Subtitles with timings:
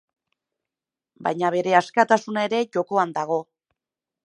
[1.27, 3.41] Baina bere askatasuna ere jokoan dago.